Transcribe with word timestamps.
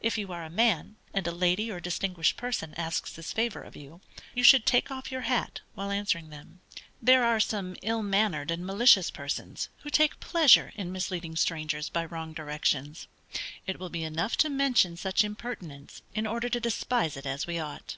If 0.00 0.18
you 0.18 0.32
are 0.32 0.42
a 0.42 0.50
man, 0.50 0.96
and 1.14 1.24
a 1.28 1.30
lady 1.30 1.70
or 1.70 1.78
distinguished 1.78 2.36
person 2.36 2.74
asks 2.76 3.12
this 3.12 3.32
favor 3.32 3.62
of 3.62 3.76
you, 3.76 4.00
you 4.34 4.42
should 4.42 4.66
take 4.66 4.90
off 4.90 5.12
your 5.12 5.20
hat 5.20 5.60
while 5.76 5.92
answering 5.92 6.30
them. 6.30 6.60
There 7.00 7.22
are 7.24 7.38
some 7.38 7.76
ill 7.80 8.02
mannered 8.02 8.50
and 8.50 8.66
malicious 8.66 9.12
persons, 9.12 9.68
who 9.82 9.88
take 9.88 10.18
pleasure 10.18 10.72
in 10.74 10.90
misleading 10.90 11.36
strangers 11.36 11.88
by 11.88 12.04
wrong 12.04 12.32
directions. 12.32 13.06
It 13.64 13.78
will 13.78 13.90
be 13.90 14.02
enough 14.02 14.36
to 14.38 14.50
mention 14.50 14.96
such 14.96 15.22
impertinence 15.22 16.02
in 16.16 16.26
order 16.26 16.48
to 16.48 16.58
despise 16.58 17.16
it 17.16 17.24
as 17.24 17.46
we 17.46 17.60
ought. 17.60 17.96